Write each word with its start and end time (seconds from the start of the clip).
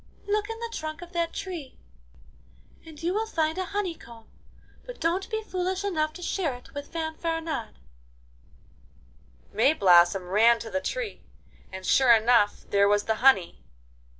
look 0.25 0.49
in 0.49 0.57
the 0.57 0.73
trunk 0.73 1.03
of 1.03 1.11
that 1.13 1.31
tree, 1.31 1.77
and 2.83 3.03
you 3.03 3.13
will 3.13 3.27
find 3.27 3.59
a 3.59 3.65
honeycomb, 3.65 4.27
but 4.83 4.99
don't 4.99 5.29
be 5.29 5.43
foolish 5.43 5.83
enough 5.85 6.11
to 6.11 6.23
share 6.23 6.55
it 6.55 6.73
with 6.73 6.91
Fanfaronade.' 6.91 7.77
Mayblossom 9.53 10.27
ran 10.31 10.57
to 10.57 10.71
the 10.71 10.81
tree, 10.81 11.21
and 11.71 11.85
sure 11.85 12.13
enough 12.13 12.65
there 12.71 12.87
was 12.89 13.03
the 13.03 13.17
honey. 13.21 13.61